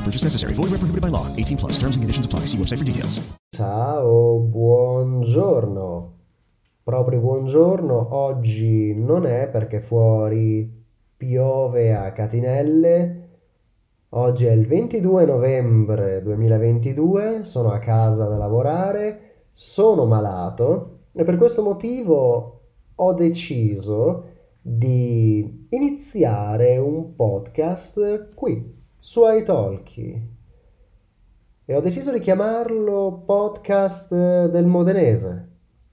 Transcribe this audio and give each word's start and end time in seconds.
Purchase 0.00 0.24
necessary. 0.24 0.54
Void 0.54 0.70
where 0.70 0.80
prohibited 0.80 1.02
by 1.02 1.10
law. 1.10 1.26
18 1.36 1.58
plus. 1.58 1.72
Terms 1.78 1.96
and 1.96 2.02
conditions 2.02 2.24
apply. 2.24 2.46
See 2.46 2.56
website 2.56 2.78
for 2.78 2.84
details. 2.84 3.20
Ciao, 3.54 4.38
buongiorno. 4.38 6.14
Proprio 6.82 7.20
buongiorno. 7.20 8.14
Oggi 8.14 8.94
non 8.94 9.26
è 9.26 9.48
perché 9.48 9.80
fuori 9.80 10.78
piove 11.16 11.94
a 11.94 12.10
catinelle. 12.12 13.28
Oggi 14.12 14.46
è 14.46 14.50
il 14.50 14.66
22 14.66 15.24
novembre 15.24 16.22
2022, 16.22 17.44
sono 17.44 17.70
a 17.70 17.78
casa 17.78 18.24
da 18.24 18.36
lavorare, 18.36 19.44
sono 19.52 20.06
malato 20.06 21.02
e 21.12 21.22
per 21.22 21.36
questo 21.36 21.62
motivo 21.62 22.62
ho 22.94 23.12
deciso 23.12 24.24
di 24.60 25.66
iniziare 25.68 26.78
un 26.78 27.14
podcast 27.14 28.34
qui 28.34 28.78
su 29.00 29.22
iTalki 29.24 30.28
e 31.64 31.74
ho 31.74 31.80
deciso 31.80 32.12
di 32.12 32.18
chiamarlo 32.20 33.22
podcast 33.24 34.48
del 34.48 34.66
modenese. 34.66 35.48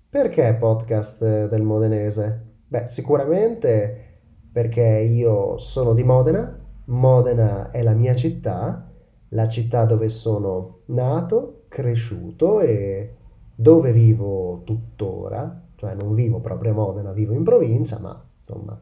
Perché 0.09 0.53
podcast 0.55 1.47
del 1.47 1.61
modenese? 1.61 2.45
Beh, 2.67 2.89
sicuramente 2.89 4.05
perché 4.51 4.81
io 4.81 5.57
sono 5.57 5.93
di 5.93 6.03
Modena, 6.03 6.59
Modena 6.85 7.71
è 7.71 7.81
la 7.81 7.93
mia 7.93 8.13
città, 8.13 8.91
la 9.29 9.47
città 9.47 9.85
dove 9.85 10.09
sono 10.09 10.79
nato, 10.87 11.65
cresciuto 11.69 12.59
e 12.59 13.15
dove 13.55 13.91
vivo 13.91 14.63
tuttora, 14.65 15.63
cioè 15.75 15.93
non 15.93 16.13
vivo 16.13 16.39
proprio 16.39 16.71
a 16.71 16.75
Modena, 16.75 17.11
vivo 17.13 17.33
in 17.33 17.43
provincia, 17.43 17.99
ma 17.99 18.21
insomma 18.45 18.77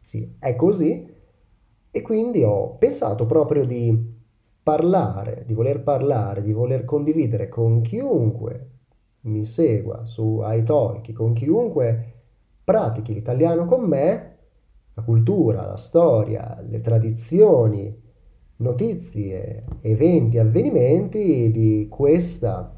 sì, 0.00 0.36
è 0.38 0.54
così. 0.54 1.14
E 1.96 2.02
quindi 2.02 2.42
ho 2.42 2.76
pensato 2.76 3.24
proprio 3.24 3.64
di 3.64 4.14
parlare, 4.62 5.44
di 5.46 5.54
voler 5.54 5.82
parlare, 5.82 6.42
di 6.42 6.52
voler 6.52 6.84
condividere 6.84 7.48
con 7.48 7.80
chiunque 7.80 8.68
mi 9.20 9.46
segua 9.46 10.04
su 10.04 10.42
iTalki, 10.44 11.14
con 11.14 11.32
chiunque 11.32 12.12
pratichi 12.62 13.14
l'italiano 13.14 13.64
con 13.64 13.84
me, 13.84 14.36
la 14.92 15.00
cultura, 15.00 15.64
la 15.64 15.78
storia, 15.78 16.62
le 16.68 16.82
tradizioni, 16.82 17.98
notizie, 18.56 19.64
eventi, 19.80 20.36
avvenimenti 20.36 21.50
di 21.50 21.86
questa 21.88 22.76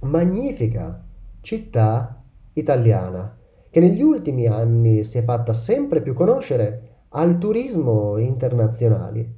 magnifica 0.00 1.06
città 1.40 2.20
italiana 2.54 3.38
che 3.70 3.78
negli 3.78 4.02
ultimi 4.02 4.48
anni 4.48 5.04
si 5.04 5.18
è 5.18 5.22
fatta 5.22 5.52
sempre 5.52 6.02
più 6.02 6.14
conoscere 6.14 6.95
al 7.16 7.38
turismo 7.38 8.18
internazionale 8.18 9.34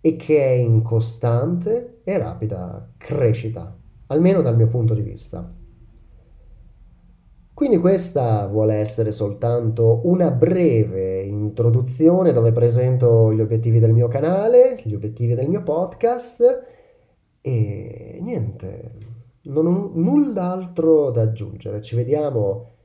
e 0.00 0.16
che 0.16 0.42
è 0.42 0.50
in 0.50 0.82
costante 0.82 2.00
e 2.02 2.18
rapida 2.18 2.90
crescita, 2.96 3.76
almeno 4.06 4.42
dal 4.42 4.56
mio 4.56 4.66
punto 4.66 4.94
di 4.94 5.02
vista. 5.02 5.54
Quindi 7.54 7.78
questa 7.78 8.46
vuole 8.46 8.76
essere 8.76 9.12
soltanto 9.12 10.00
una 10.04 10.30
breve 10.30 11.22
introduzione 11.22 12.32
dove 12.32 12.52
presento 12.52 13.32
gli 13.32 13.40
obiettivi 13.40 13.78
del 13.78 13.92
mio 13.92 14.08
canale, 14.08 14.80
gli 14.82 14.94
obiettivi 14.94 15.34
del 15.34 15.48
mio 15.48 15.62
podcast 15.62 16.64
e 17.42 18.18
niente, 18.20 18.92
non 19.42 19.66
ho 19.66 19.90
null'altro 19.94 21.10
da 21.10 21.22
aggiungere. 21.22 21.80
Ci 21.80 21.94
vediamo 21.94 22.78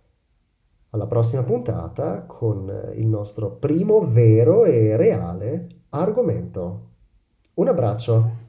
alla 0.95 1.07
prossima 1.07 1.43
puntata 1.43 2.23
con 2.25 2.93
il 2.95 3.05
nostro 3.05 3.51
primo 3.51 4.01
vero 4.05 4.63
e 4.63 4.95
reale 4.95 5.67
argomento. 5.89 6.89
Un 7.55 7.67
abbraccio. 7.67 8.43